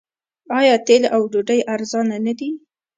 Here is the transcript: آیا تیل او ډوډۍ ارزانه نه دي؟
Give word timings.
آیا 0.59 0.75
تیل 0.87 1.03
او 1.15 1.21
ډوډۍ 1.31 1.59
ارزانه 1.73 2.17
نه 2.25 2.33
دي؟ 2.39 2.49